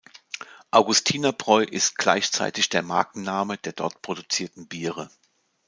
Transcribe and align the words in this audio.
Augustiner-Bräu 0.71 1.61
ist 1.63 1.95
gleichzeitig 1.95 2.69
der 2.69 2.81
Markenname 2.81 3.59
der 3.59 3.73
dort 3.73 4.01
produzierten 4.01 4.67
Biere. 4.67 5.11